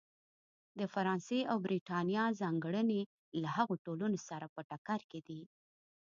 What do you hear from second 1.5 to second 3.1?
او برېټانیا ځانګړنې